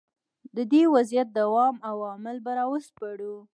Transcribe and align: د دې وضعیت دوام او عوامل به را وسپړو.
د 0.55 0.57
دې 0.71 0.83
وضعیت 0.95 1.27
دوام 1.39 1.75
او 1.89 1.95
عوامل 2.01 2.37
به 2.45 2.51
را 2.57 2.65
وسپړو. 2.71 3.35